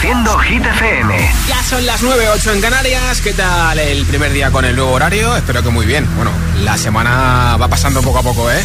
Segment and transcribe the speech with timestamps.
[0.00, 1.30] Reproduciendo Hit FM.
[1.48, 3.20] Ya son las 9.08 en Canarias.
[3.20, 5.34] ¿Qué tal el primer día con el nuevo horario?
[5.36, 6.08] Espero que muy bien.
[6.14, 6.30] Bueno,
[6.62, 8.62] la semana va pasando poco a poco, ¿eh?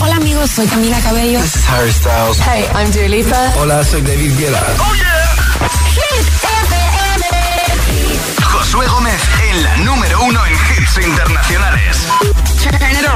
[0.00, 1.40] Hola amigos, soy Camila Cabello.
[1.42, 2.38] This is Harry Styles.
[2.40, 3.52] Hey, I'm Dua Lipa.
[3.58, 4.62] Hola, soy David Guetta.
[4.78, 5.34] ¡Oh, yeah!
[5.92, 6.26] Hit
[6.62, 7.26] FM.
[8.44, 9.20] Josué Gómez
[9.50, 11.98] en la número uno en hits internacionales.
[12.62, 13.06] Turn it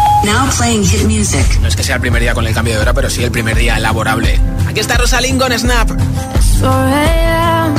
[0.00, 0.05] on.
[0.26, 1.60] Now playing hit music.
[1.60, 3.30] No es que sea el primer día con el cambio de hora, pero sí el
[3.30, 4.40] primer día laborable.
[4.66, 5.88] Aquí está Rosalind con Snap.
[5.88, 7.76] 4 a.m.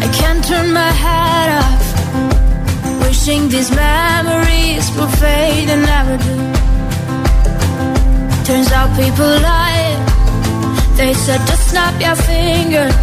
[0.00, 1.82] I can't turn my head off.
[3.06, 6.36] Wishing these memories will fade and never do.
[8.46, 9.96] Turns out people lie.
[10.96, 12.94] They said just snap your fingers.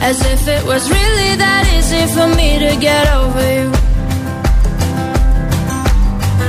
[0.00, 3.77] As if it was really that easy for me to get over you.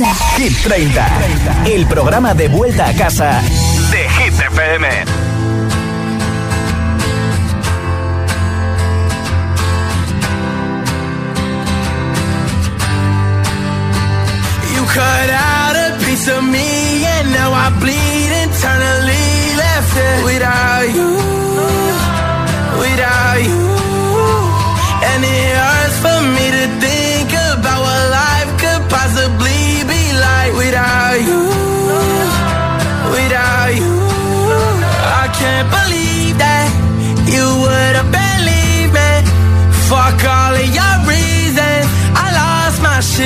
[0.00, 1.08] Hit 30,
[1.66, 3.42] el programa de vuelta a casa
[3.90, 4.88] de Hit FM.
[14.74, 17.69] You cut out a piece of me and now I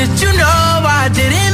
[0.06, 1.53] shit, you know I didn't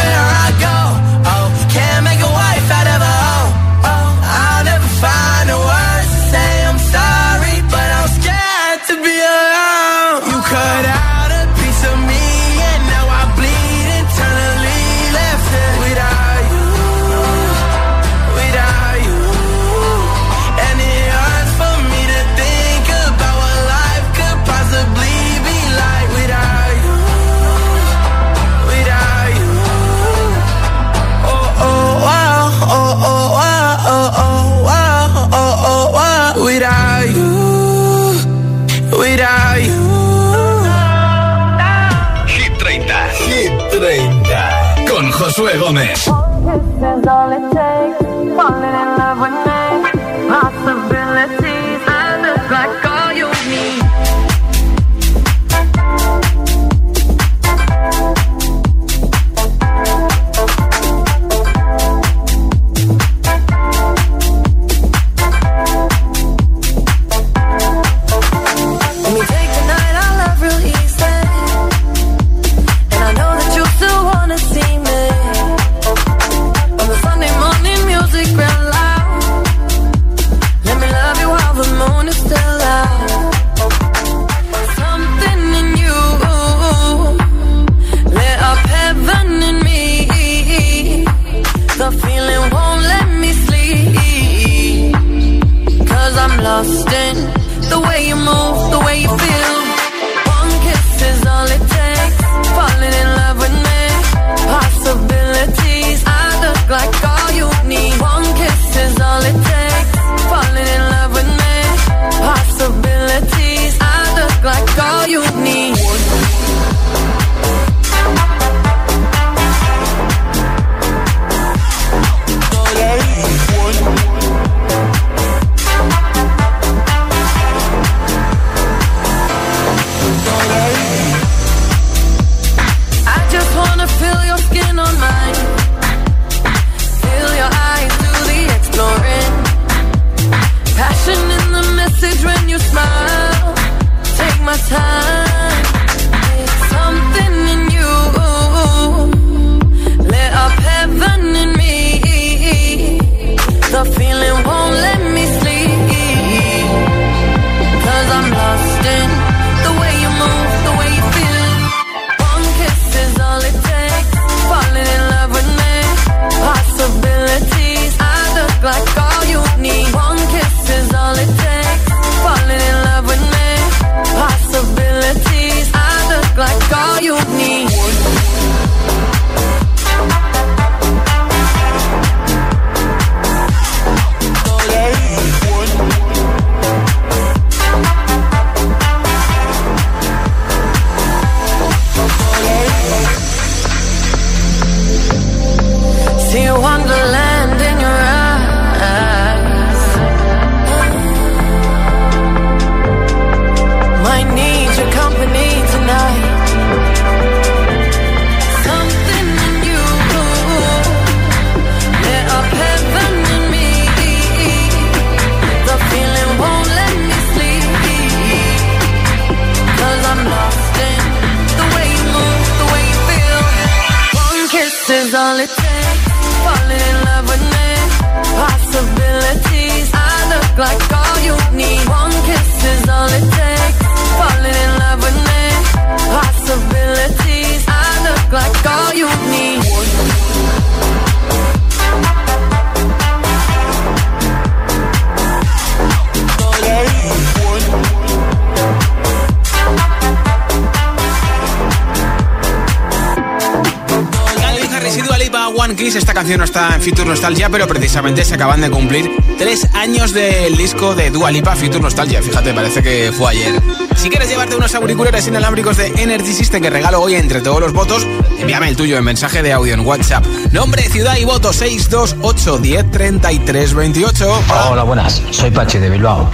[255.81, 260.13] Esta canción no está en Future Nostalgia, pero precisamente se acaban de cumplir tres años
[260.13, 262.21] del disco de Dua Lipa Future Nostalgia.
[262.21, 263.59] Fíjate, parece que fue ayer.
[263.95, 267.73] Si quieres llevarte unos auriculares inalámbricos de Energy System que regalo hoy entre todos los
[267.73, 268.05] votos,
[268.37, 270.23] envíame el tuyo en mensaje de audio en WhatsApp.
[270.51, 274.43] Nombre, ciudad y voto 628 10 33 28.
[274.69, 274.83] Hola.
[274.83, 275.19] Buenas.
[275.31, 276.29] Soy Pachi de Bilbao.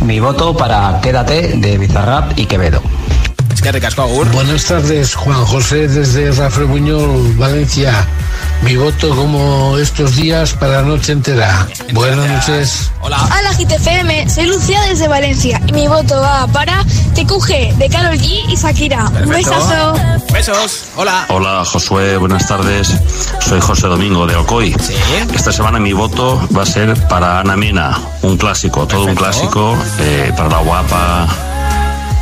[0.00, 2.82] Mi voto para Quédate de Bizarrap y Quevedo.
[4.32, 8.06] Buenas tardes, Juan José desde Rafael Buñol, Valencia
[8.62, 11.66] mi voto como estos días para la noche entera.
[11.92, 12.90] Buenas noches.
[13.00, 13.18] Hola.
[13.24, 18.44] Hola GTFM, soy Lucía desde Valencia y mi voto va para TQG de Carol G
[18.48, 19.08] y Shakira.
[19.22, 19.94] Un besazo.
[20.32, 20.84] Besos.
[20.96, 21.26] Hola.
[21.28, 22.94] Hola Josué, buenas tardes.
[23.40, 24.74] Soy José Domingo de Alcoy.
[25.34, 29.76] Esta semana mi voto va a ser para Ana Mena, un clásico, todo un clásico
[29.98, 31.49] eh, para la guapa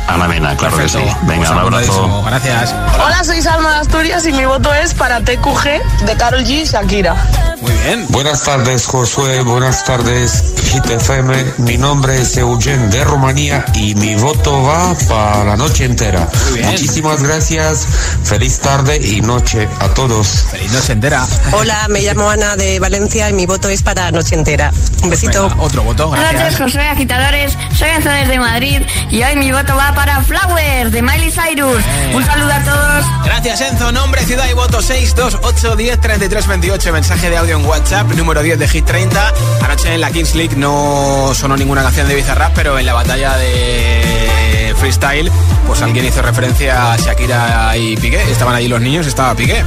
[0.09, 0.99] Ana Mena, claro que sí.
[1.23, 2.23] Venga, un abrazo.
[2.23, 2.75] Gracias.
[3.05, 6.65] Hola, soy Salma de Asturias y mi voto es para TQG de Carol G y
[6.65, 7.15] Shakira.
[7.61, 8.05] Muy bien.
[8.09, 9.41] Buenas tardes, Josué.
[9.41, 11.33] Buenas tardes, GTFM.
[11.57, 16.27] Mi nombre es Eugen de Rumanía y mi voto va para la noche entera.
[16.63, 17.87] Muchísimas gracias.
[18.23, 20.45] Feliz tarde y noche a todos.
[20.51, 21.27] Feliz noche entera.
[21.51, 24.71] Hola, me llamo Ana de Valencia y mi voto es para Noche Entera.
[25.03, 25.47] Un besito.
[25.57, 27.57] otro voto, Buenas tardes, Josué, agitadores.
[27.77, 31.83] Soy Enzo desde Madrid y hoy mi voto va para Flowers de Miley Cyrus.
[32.13, 33.05] Un saludo a todos.
[33.25, 33.91] Gracias, Enzo.
[33.91, 36.93] Nombre, ciudad y voto 628 10 33 28.
[36.93, 39.33] Mensaje de audio en WhatsApp, número 10 de Hit 30.
[39.63, 43.37] Anoche en la Kings League no sonó ninguna canción de Bizarrap, pero en la batalla
[43.37, 45.31] de freestyle,
[45.65, 48.21] pues alguien hizo referencia a Shakira y Piqué.
[48.31, 49.63] Estaban allí los niños, estaba Piqué.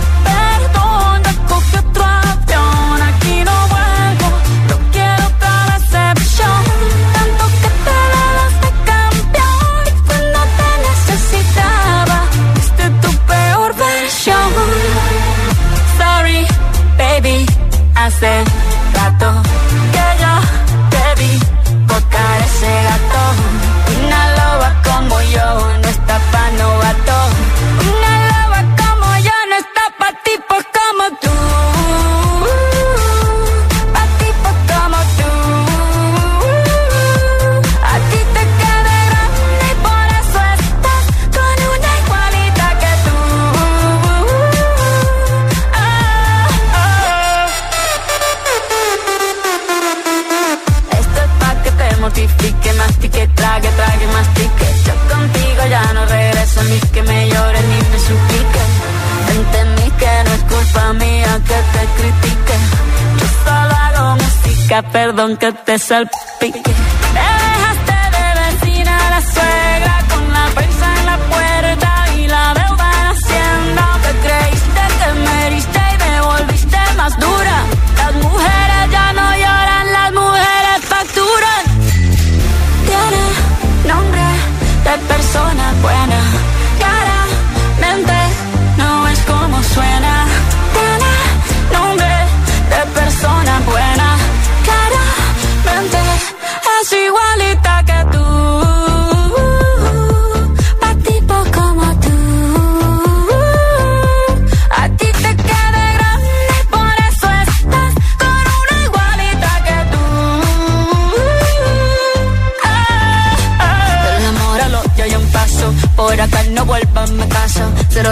[18.22, 18.44] Hace
[18.94, 19.42] rato
[19.92, 20.34] que yo
[20.90, 21.38] te vi
[21.86, 23.22] botar ese gato.
[24.04, 26.51] Una loba como yo no está pa'
[64.80, 66.62] perdón que te salpique.
[66.62, 72.90] Te dejaste de vecina la suegra con la prensa en la puerta y la deuda
[73.00, 73.98] en hacienda.
[74.04, 77.56] Te creíste que me heriste y me volviste más dura.
[77.98, 81.62] Las mujeres ya no lloran, las mujeres facturan.
[82.86, 83.22] Tiene
[83.92, 84.26] nombre
[84.84, 86.51] de persona buena.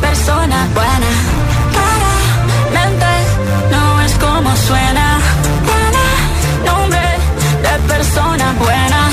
[0.00, 1.10] Persona buena.
[1.72, 3.06] Claramente
[3.70, 5.18] no es como suena.
[5.66, 7.18] Tiene nombre
[7.62, 9.09] de persona buena.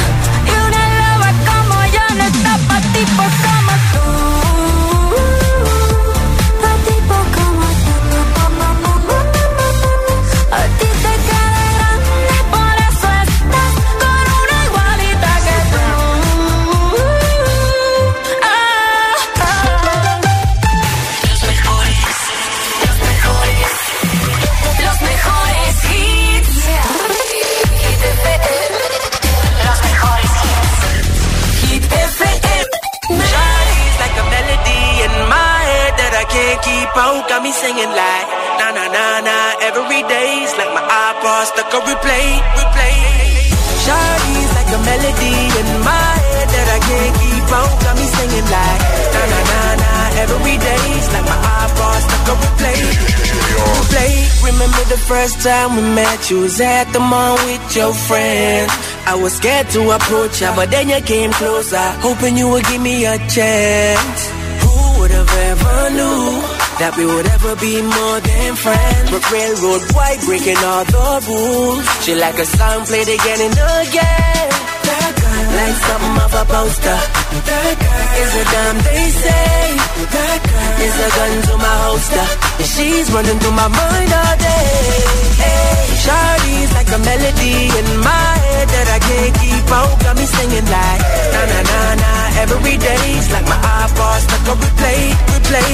[36.98, 37.28] Can't.
[37.30, 38.28] Got me singing like
[38.60, 39.38] na na na na.
[39.70, 42.28] Every day's like my iPod stuck on replay,
[42.58, 42.98] replay.
[43.84, 47.74] Shawty's like a melody in my head that I can't keep out.
[47.84, 48.82] Got me singing like
[49.14, 49.92] na na na na.
[50.24, 52.82] Every day's like my iPod stuck on replay,
[53.62, 54.14] replay.
[54.50, 56.32] Remember the first time we met?
[56.32, 58.74] You was at the mall with your friends.
[59.06, 62.82] I was scared to approach ya, but then you came closer, hoping you would give
[62.82, 64.20] me a chance.
[64.64, 69.10] Who would have ever knew that we would ever be more than friends.
[69.12, 71.86] But railroad white breaking all the rules.
[72.04, 73.58] She like a song played again and
[73.88, 74.77] again.
[75.58, 77.00] Like something off a poster.
[77.50, 79.58] That girl is a damn they say.
[80.14, 82.26] That girl is a gun to my holster.
[82.62, 84.70] And she's running through my mind all day.
[85.42, 89.98] Hey, Shawty's like a melody in my head that I can't keep out.
[90.06, 91.02] Got me singing like
[91.34, 92.12] na na na na
[92.46, 95.02] every day's like my iPod stuck on replay,
[95.34, 95.74] replay.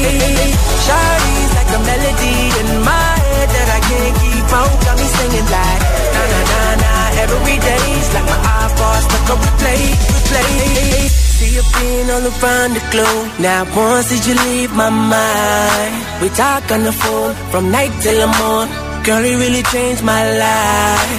[0.87, 4.73] Shawty's like a melody in my head that I can't keep out.
[4.87, 5.81] Got me singing like
[6.15, 6.92] na na na na
[7.23, 11.09] every day's like my iPod stuck on replay, replay.
[11.37, 13.27] See you being all around the globe.
[13.39, 15.93] Now once did you leave my mind?
[16.21, 18.75] We talk on the phone from night till the morning.
[19.03, 21.11] Girl, it really changed my life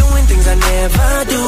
[0.00, 1.44] Doing things I never do.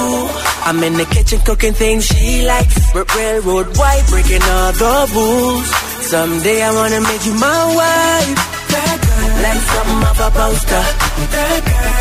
[0.69, 2.77] I'm in the kitchen cooking things she likes.
[2.95, 5.67] Railroad white, breaking all the rules.
[6.13, 8.37] Someday I wanna make you my wife.
[8.69, 8.97] Girl,
[9.43, 10.85] like something off a poster.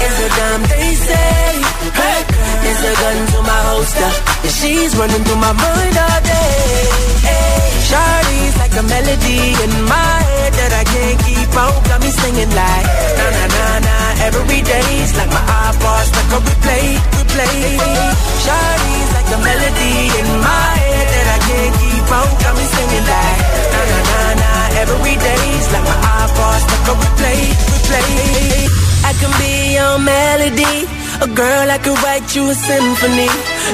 [0.06, 1.54] Is a damn they say.
[2.68, 4.12] Is a gun to my holster.
[4.58, 6.88] She's running through my mind all day.
[7.28, 11.78] Hey, Shawty's like a melody in my head that I can't keep out.
[11.88, 13.96] Got me singing like na na na na
[14.28, 17.58] every day's like my iPod stuck on replay, replay.
[18.44, 22.32] Shawty's like a melody in my head that I can't keep out.
[22.42, 23.42] Got me singing like
[23.74, 27.42] na na na na every day's like my iPod stuck on replay,
[27.72, 28.70] replay.
[29.10, 30.76] I can be your melody,
[31.26, 33.32] a girl I could write you a symphony,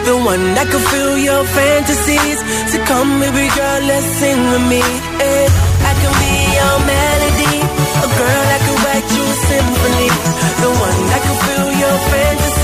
[0.08, 2.40] the one that could fill your fantasies.
[2.72, 4.84] So come, baby girl, let's sing with me.
[5.20, 5.46] Hey,
[5.90, 7.56] I can be your melody,
[8.06, 10.10] a girl I could write you a symphony,
[10.64, 12.63] the one that could fill your fantasies.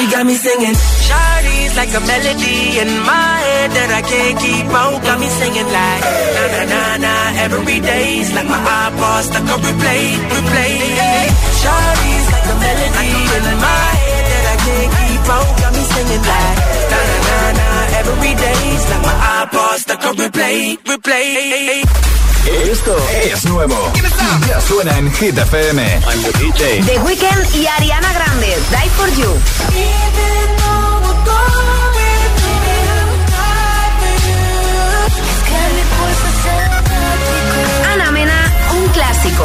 [0.00, 0.76] She got me singing.
[1.06, 4.96] Shawty's like a melody in my head that I can't keep out.
[5.04, 6.02] Got me singing like
[6.36, 10.74] na na na na every day's like my iPod stuck on replay, replay.
[11.60, 14.29] Shawty's like a melody in my head
[14.60, 16.58] Got me singing like
[16.92, 17.68] na na na na
[17.98, 21.82] every day's like my iPod stuck on replay, replay.
[22.70, 23.92] Esto es nuevo.
[24.48, 26.00] Ya suena en Hit FM.
[26.84, 29.32] The Weeknd y Ariana Grande, Die for You.
[37.92, 39.44] Ana Mena, un clásico.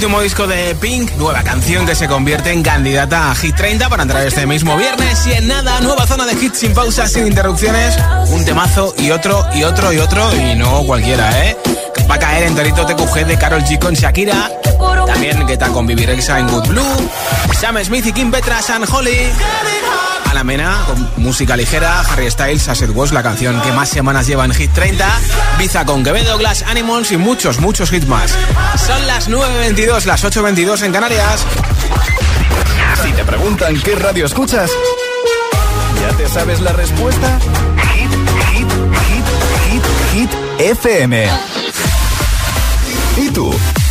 [0.00, 4.04] Último disco de Pink, nueva canción que se convierte en candidata a Hit 30 para
[4.04, 7.98] entrar este mismo viernes y en nada, nueva zona de hits sin pausas, sin interrupciones,
[8.28, 11.54] un temazo y otro y otro y otro y no cualquiera, ¿eh?
[12.10, 14.50] Va a caer enterito TQG de Carol G con Shakira,
[15.06, 17.10] también que tal con Vivirexa en Good Blue,
[17.60, 19.30] Sam Smith y Kim Petra, San Holly.
[20.34, 24.44] La Mena con música ligera, Harry Styles, Asset Was, la canción que más semanas lleva
[24.44, 25.06] en Hit 30,
[25.58, 28.34] Biza con Quevedo, Glass Animals y muchos, muchos hits más.
[28.86, 31.44] Son las 9.22, las 8.22 en Canarias.
[33.02, 34.70] Si te preguntan qué radio escuchas,
[36.00, 37.38] ¿ya te sabes la respuesta?
[37.94, 38.10] Hit,
[38.52, 38.68] hit,
[39.08, 41.28] hit, hit, hit, FM.
[43.16, 43.54] ¿Y tú?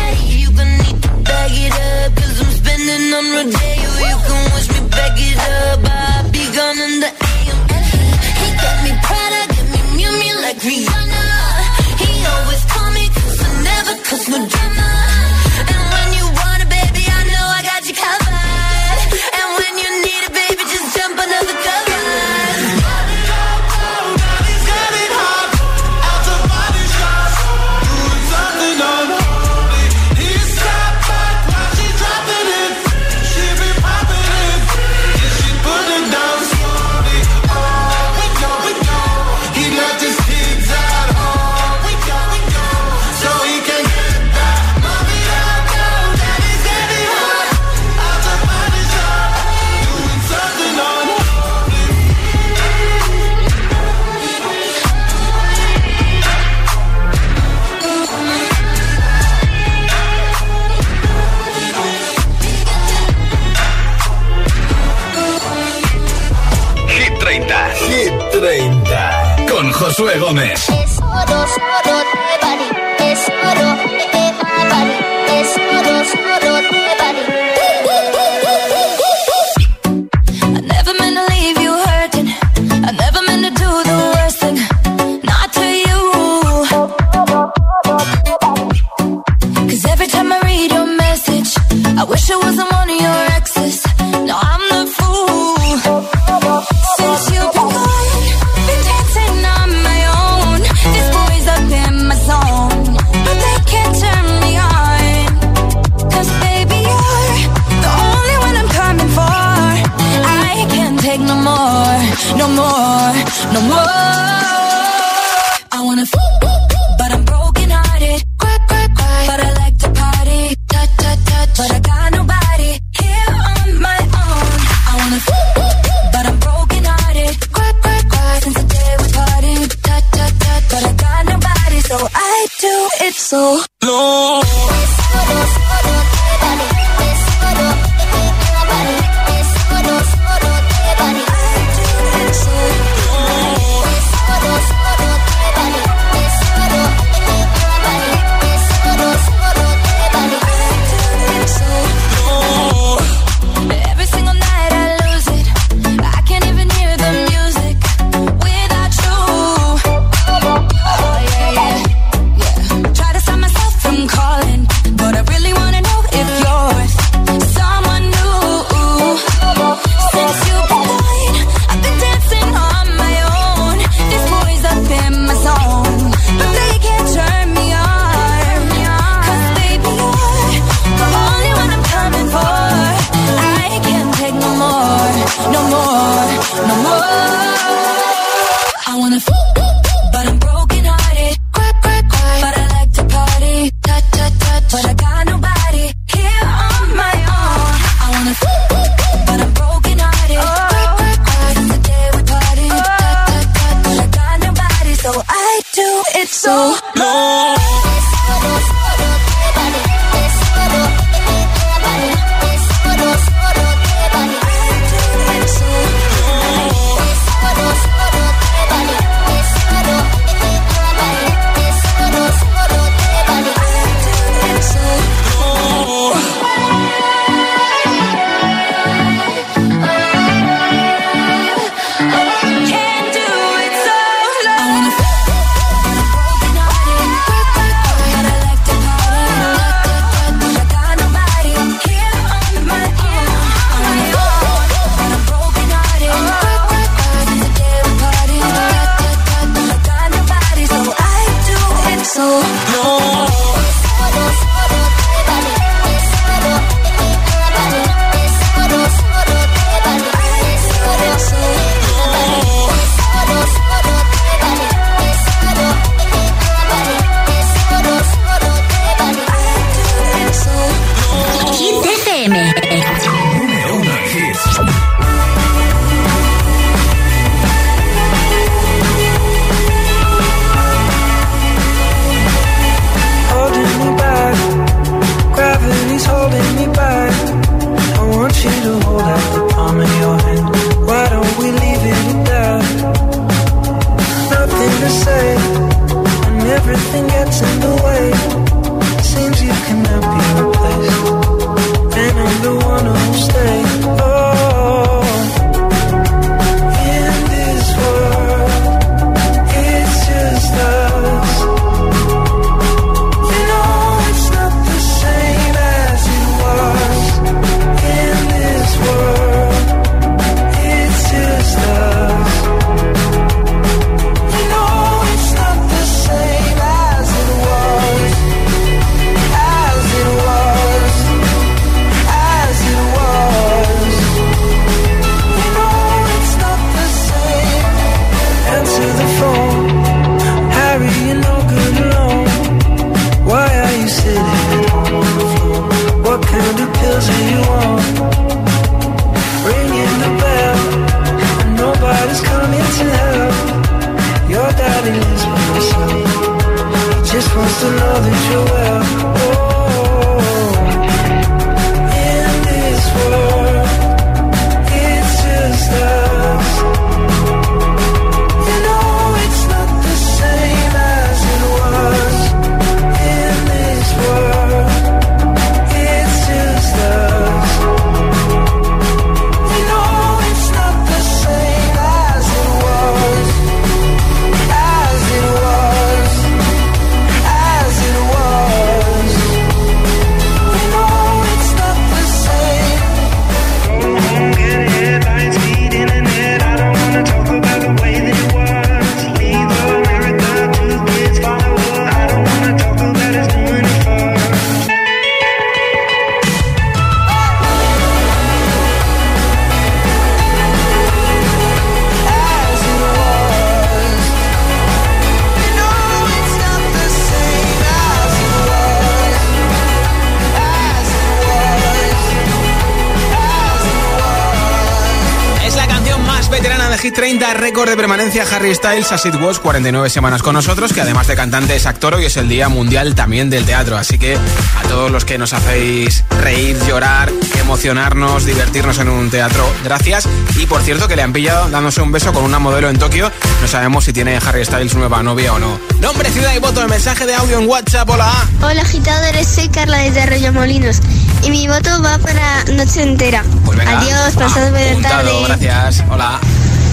[426.81, 430.81] Hit 30, récord de permanencia Harry Styles, As It Was, 49 semanas con nosotros, que
[430.81, 434.15] además de cantante es actor, hoy es el Día Mundial también del teatro, así que
[434.15, 440.09] a todos los que nos hacéis reír, llorar, emocionarnos, divertirnos en un teatro, gracias.
[440.37, 443.11] Y por cierto que le han pillado dándose un beso con una modelo en Tokio,
[443.43, 445.59] no sabemos si tiene Harry Styles nueva novia o no.
[445.79, 448.11] Nombre, ciudad y voto, el mensaje de audio en WhatsApp, hola.
[448.41, 450.81] Hola agitadores, soy Carla desde Arroyo Molinos
[451.21, 453.23] y mi voto va para noche entera.
[453.45, 453.79] Pues venga.
[453.79, 455.11] Adiós, pasad buena tarde.
[455.27, 456.19] gracias, hola.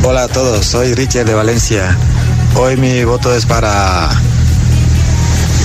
[0.03, 1.97] Hola a todos, soy Richard de Valencia.
[2.55, 4.09] Hoy mi voto es para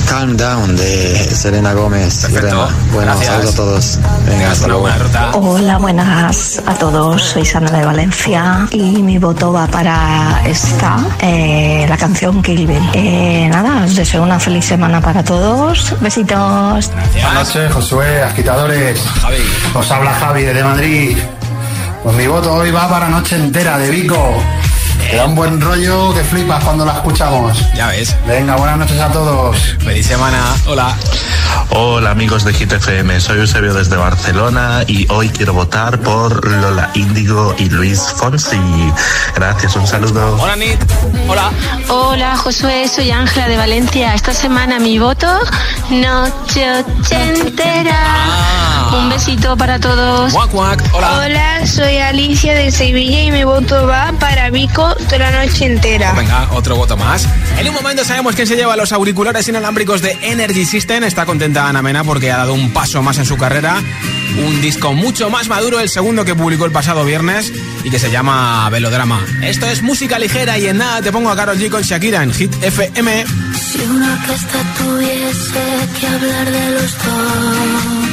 [0.10, 2.28] Calm Down de Selena Gómez.
[2.32, 2.68] Bueno,
[3.16, 3.28] Gracias.
[3.28, 4.00] saludos a todos.
[4.28, 4.88] Venga, hasta luego.
[5.34, 7.22] Hola, buenas a todos.
[7.22, 12.90] Soy Sana de Valencia y mi voto va para esta, eh, la canción Kill Bill.
[12.94, 15.96] Eh, nada, os deseo una feliz semana para todos.
[16.02, 16.92] Besitos.
[17.14, 19.00] Buenas noches, Josué, agitadores.
[19.74, 21.18] Os habla Javi desde Madrid.
[22.04, 24.44] Pues mi voto hoy va para Noche Entera de Vico.
[25.00, 27.58] Que da un buen rollo que flipas cuando la escuchamos.
[27.74, 28.14] Ya ves.
[28.28, 29.58] Venga, buenas noches a todos.
[29.80, 30.54] Feliz semana.
[30.68, 30.98] Hola.
[31.70, 37.56] Hola amigos de GTFM, soy Eusebio desde Barcelona y hoy quiero votar por Lola Índigo
[37.58, 38.60] y Luis Fonsi.
[39.36, 40.38] Gracias, un saludo.
[40.42, 40.80] Hola Nit.
[41.30, 41.52] Hola.
[41.88, 44.14] Hola Josué, soy Ángela de Valencia.
[44.14, 45.28] Esta semana mi voto,
[45.90, 47.98] noche ochentera.
[47.98, 48.83] Ah.
[48.94, 50.34] Un besito para todos.
[50.34, 51.66] Hola.
[51.66, 56.14] soy Alicia de Sevilla y mi voto va para Vico toda la noche entera.
[56.14, 57.28] Venga, otro voto más.
[57.58, 61.04] En un momento sabemos quién se lleva los auriculares inalámbricos de Energy System.
[61.04, 63.82] Está contenta Ana Mena porque ha dado un paso más en su carrera.
[64.38, 67.52] Un disco mucho más maduro, el segundo que publicó el pasado viernes
[67.84, 69.26] y que se llama Velodrama.
[69.42, 72.34] Esto es música ligera y en nada te pongo a Karol G con Shakira en
[72.34, 73.26] Hit FM.
[73.56, 75.64] Si una orquesta tuviese
[76.00, 78.13] que hablar de los dos,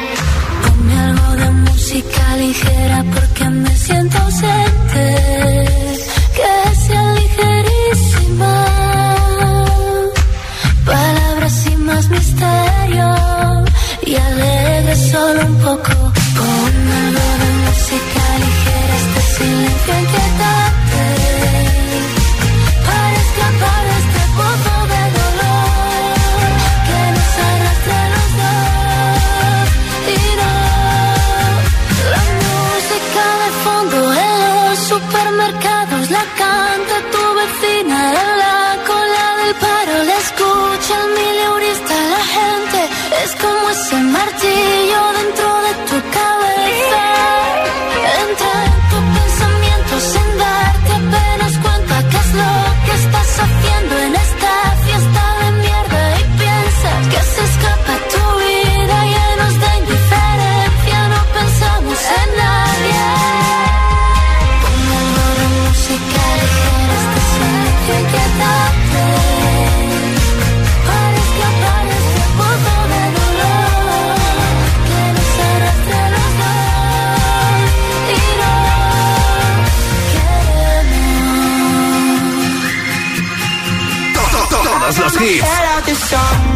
[1.93, 5.05] Música ligera porque me siento ausente.
[6.37, 8.65] Que sea ligerísima.
[10.85, 13.09] Palabras sin más misterio
[14.03, 15.93] y alegre solo un poco.
[16.37, 20.20] Ponme algo de música ligera, este silencio inquietante.
[85.21, 86.50] Hits.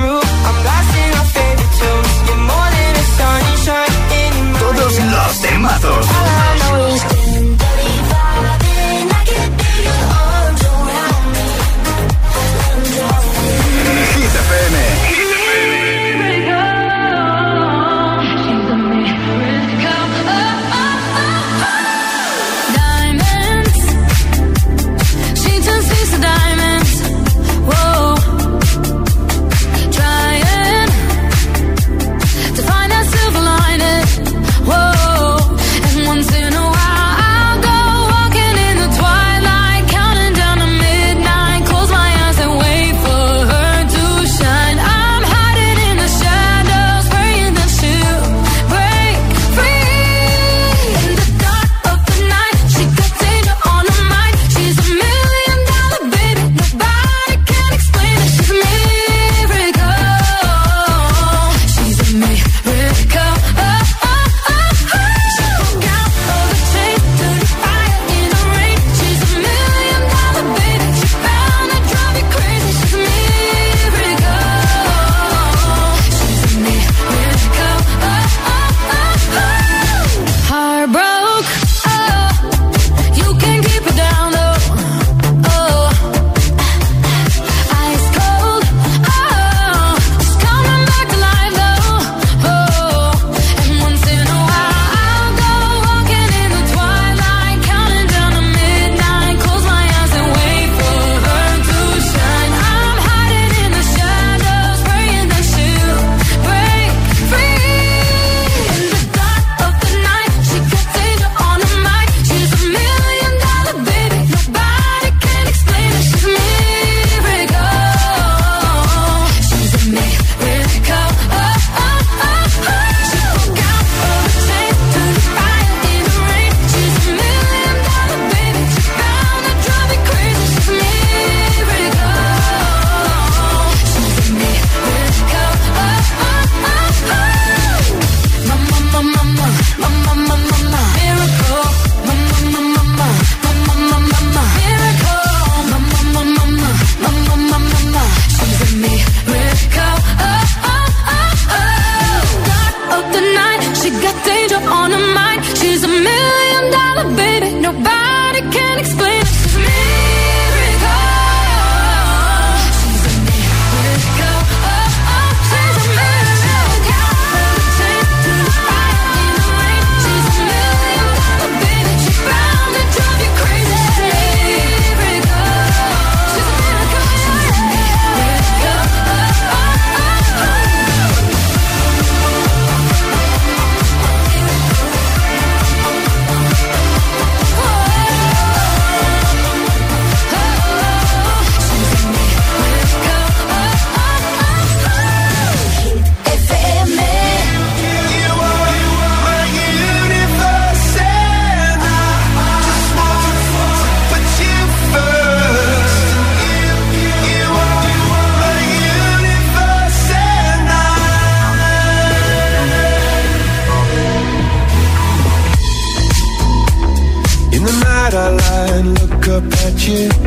[219.88, 220.25] You.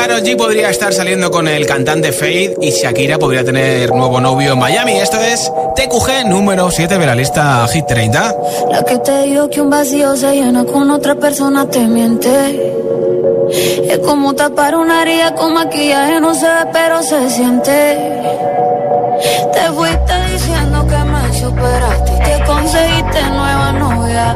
[0.00, 4.54] Karol G podría estar saliendo con el cantante Fade y Shakira podría tener nuevo novio
[4.54, 4.92] en Miami.
[4.98, 8.36] Esto es TQG número 7 de la lista Hit 30.
[8.70, 12.72] La que te digo que un vacío se llena con otra persona te miente.
[13.90, 17.98] Es como tapar una herida con maquillaje, no se ve, pero se siente.
[19.52, 24.34] Te fuiste diciendo que me superaste y que conseguiste nueva novia.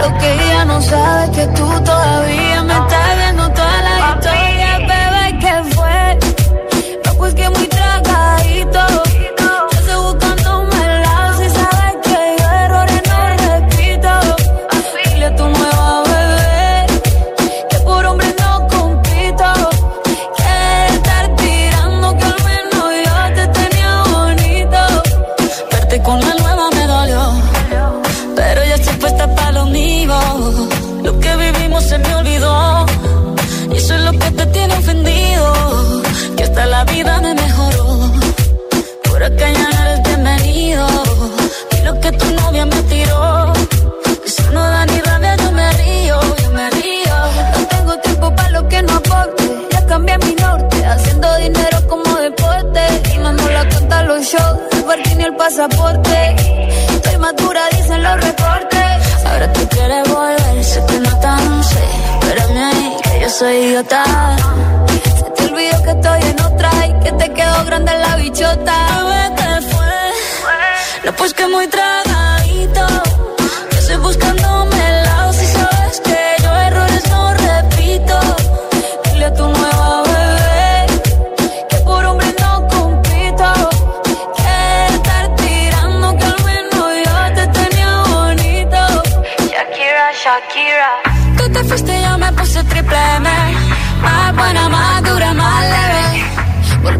[0.00, 3.03] Lo que ella no sabe es que tú todavía me estás
[49.94, 52.80] cambié mi norte, haciendo dinero como deporte.
[53.14, 56.16] Y no nos la cuenta los shows, el parking y el pasaporte.
[56.96, 58.98] Estoy madura, dicen los reportes.
[59.28, 61.84] Ahora tú quieres volver, te nota, no sé.
[62.20, 64.02] Espérame ahí, que yo soy idiota.
[65.18, 68.76] Se te olvidó que estoy en otra y que te quedó grande la bichota.
[68.96, 69.96] Bebé, ¿qué fue?
[71.04, 72.84] No, pues que muy tragadito.
[73.70, 74.73] Yo estoy buscándome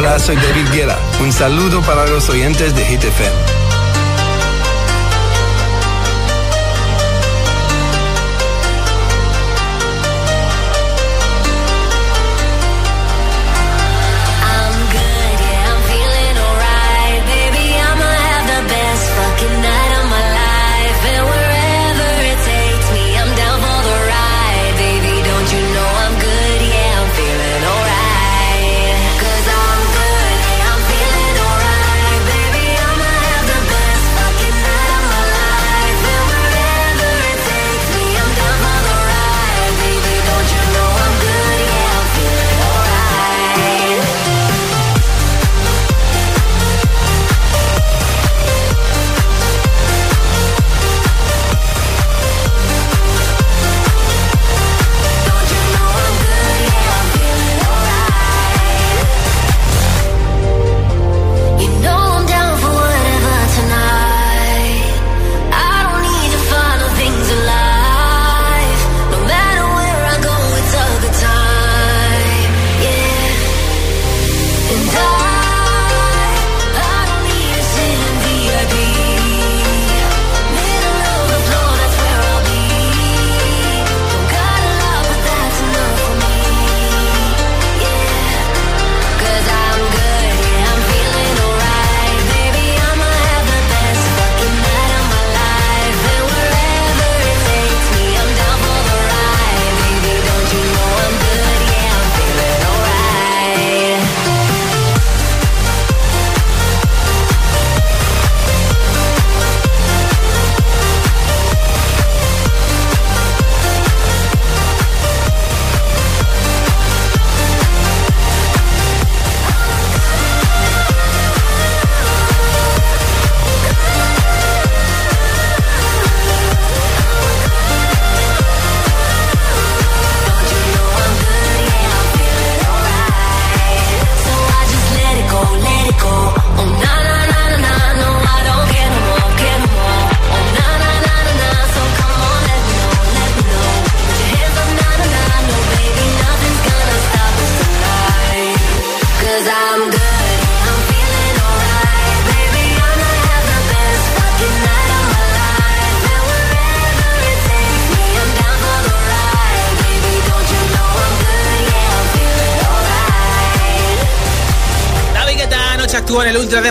[0.00, 0.96] Hola, soy David Guerra.
[1.20, 3.04] Un saludo para los oyentes de Hit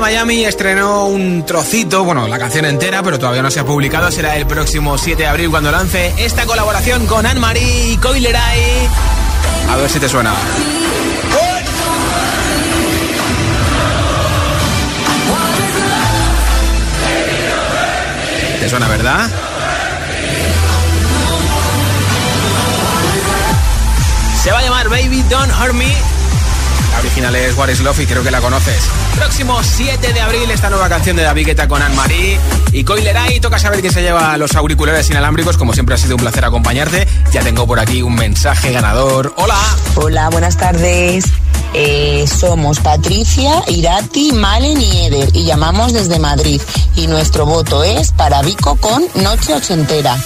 [0.09, 4.09] Miami, estrenó un trocito, bueno, la canción entera, pero todavía no se ha publicado.
[4.09, 8.89] Será el próximo 7 de abril cuando lance esta colaboración con Anne-Marie Coileray.
[9.69, 10.33] A ver si te suena.
[18.59, 19.29] ¿Te suena, verdad?
[24.41, 26.18] Se va a llamar Baby Don't Hurt Me.
[26.99, 28.83] Original es What is Love y creo que la conoces.
[29.15, 32.39] Próximo 7 de abril esta nueva canción de David Guetta con Anne-Marie
[32.71, 33.39] y Coileray.
[33.39, 35.57] Toca saber quién se lleva los auriculares inalámbricos.
[35.57, 37.07] Como siempre ha sido un placer acompañarte.
[37.31, 39.33] Ya tengo por aquí un mensaje ganador.
[39.37, 39.57] Hola.
[39.95, 41.25] Hola, buenas tardes.
[41.73, 46.61] Eh, somos Patricia, Irati, Malen y Eder y llamamos desde Madrid.
[46.95, 50.17] Y nuestro voto es para Vico con Noche Ochentera.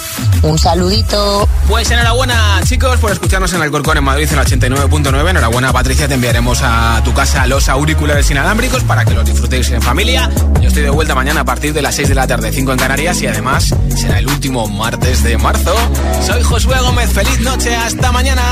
[0.44, 1.48] Un saludito.
[1.68, 5.30] Pues enhorabuena, chicos, por escucharnos en Alcorcón en Madrid en el 89.9.
[5.30, 6.06] Enhorabuena, Patricia.
[6.06, 10.28] Te enviaremos a tu casa los auriculares inalámbricos para que los disfrutéis en familia.
[10.60, 12.78] Yo estoy de vuelta mañana a partir de las 6 de la tarde, 5 en
[12.78, 15.74] Canarias y además será el último martes de marzo.
[16.26, 17.10] Soy Josué Gómez.
[17.10, 17.74] Feliz noche.
[17.74, 18.42] Hasta mañana.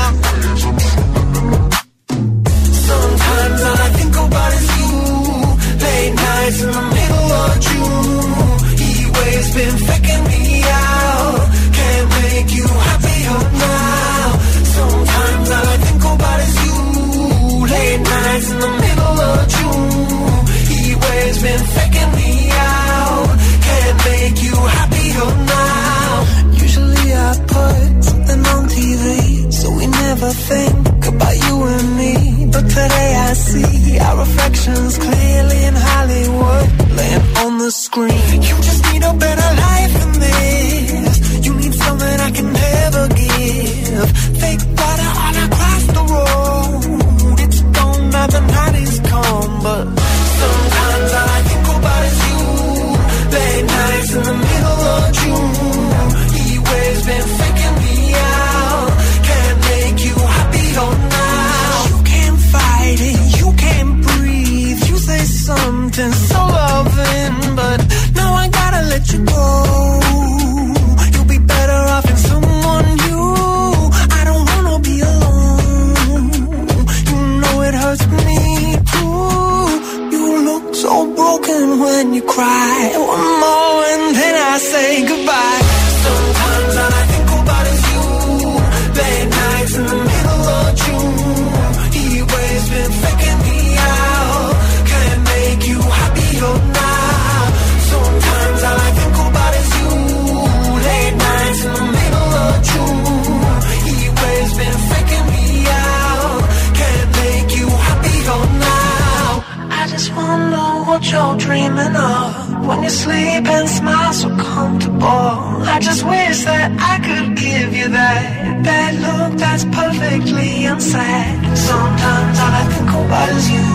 [116.71, 121.35] I could give you that that look that's perfectly unsaid.
[121.57, 123.67] Sometimes all I think about is you.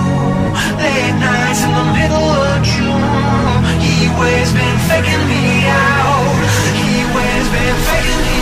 [0.80, 3.61] Late nights in the middle of June.
[3.84, 6.41] He waves been faking me out.
[6.80, 8.38] He waves been faking me out.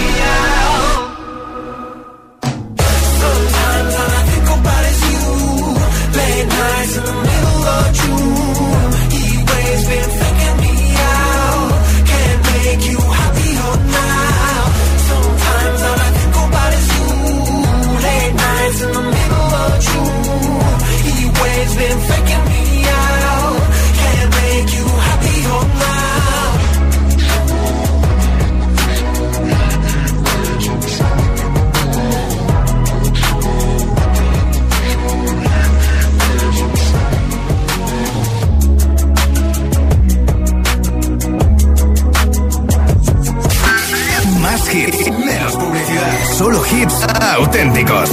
[47.37, 48.11] Auténticos.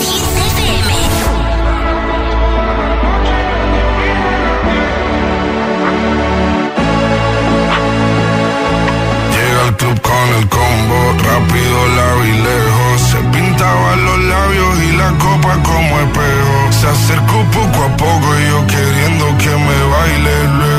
[9.33, 10.99] Llega al club con el combo,
[11.29, 13.01] rápido, largo y lejos.
[13.11, 16.57] Se pintaban los labios y la copa como espejo.
[16.71, 20.72] Se acercó poco a poco y yo queriendo que me baile.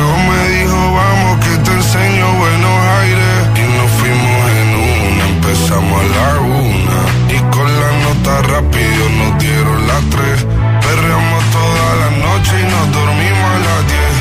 [8.54, 10.38] Rápido nos dieron las tres.
[10.86, 14.14] Perreamos toda la noche y nos dormimos a las diez.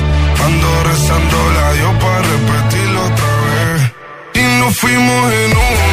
[0.47, 3.79] Ando rezando la Dios para repetirlo otra vez.
[4.41, 5.92] Y nos fuimos en una,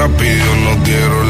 [0.00, 1.29] rápido nos dieron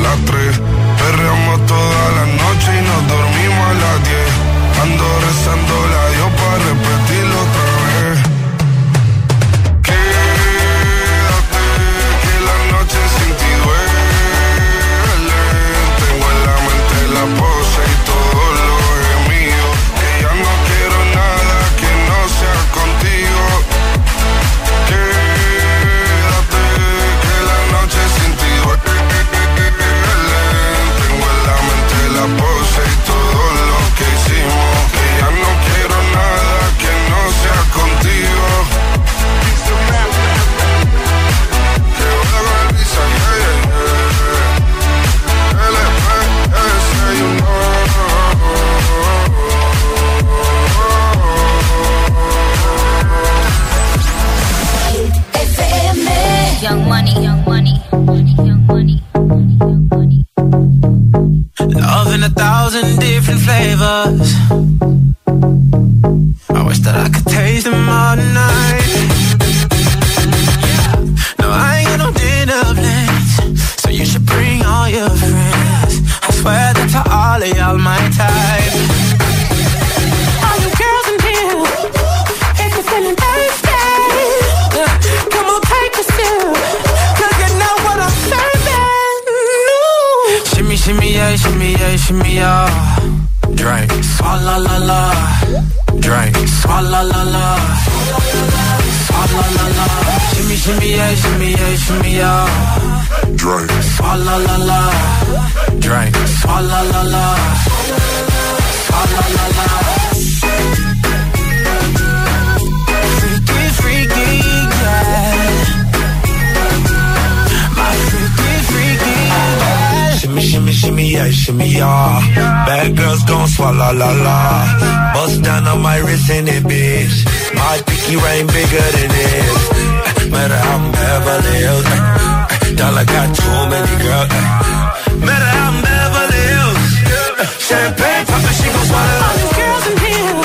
[137.71, 139.27] Champagne poppin', she gon' swallow.
[139.27, 140.43] All these girls in here,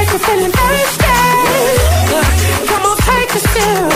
[0.00, 1.16] if you're feeling thirsty,
[2.68, 3.88] come on, take a sip,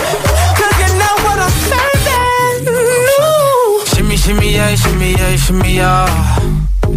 [0.57, 2.73] 'cause you know what I'm serving.
[2.73, 3.85] Ooh.
[3.93, 6.09] Shimmy, shimmy, yeah, shimmy, yeah, shimmy, yeah.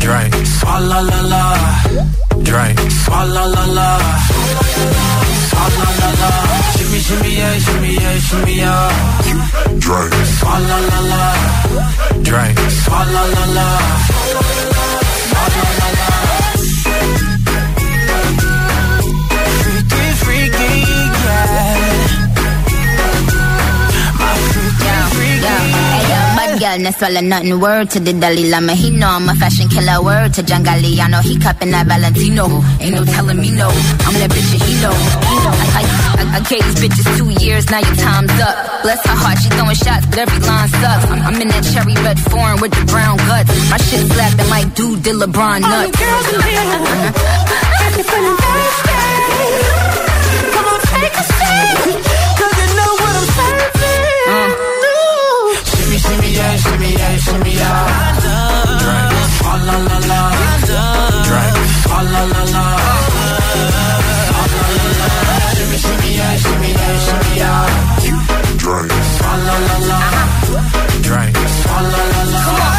[0.04, 1.44] Drink, swalla la la.
[2.48, 3.90] Drink, swalla la la.
[5.50, 6.32] Swalla la la.
[6.78, 8.88] Shimmy, shimmy, yeah, shimmy, yeah, shimmy, yeah.
[9.84, 11.24] Drink, swalla la la.
[12.24, 13.68] Drink, swalla la la.
[15.34, 15.85] All
[26.78, 27.60] No swallow nothing.
[27.60, 28.74] Word to the Dalai Lama.
[28.74, 30.04] He know I'm a fashion killer.
[30.04, 31.22] Word to John Galliano.
[31.24, 32.46] He cupping that Valentino.
[32.84, 33.70] Ain't no telling me no.
[34.06, 34.92] I'm that bitch and he know.
[34.92, 35.56] He know.
[35.56, 35.84] I, I,
[36.20, 37.70] I, I gave these bitches two years.
[37.72, 38.84] Now your time's up.
[38.84, 39.40] Bless her heart.
[39.40, 41.06] She throwing shots, but every line sucks.
[41.10, 43.50] I'm, I'm in that cherry red foreign with the brown guts.
[43.72, 45.92] My shit slapping like dude did LeBron All nuts.
[45.92, 46.60] the girls in here,
[47.88, 49.00] if you're feeling thirsty,
[50.52, 52.04] come on, take a sip,
[52.36, 53.72] 'cause you know what I'm serving.
[54.28, 54.55] Uh.
[56.98, 57.76] yeah, shimmy, shimmy.
[71.02, 72.75] Drag, la la la la.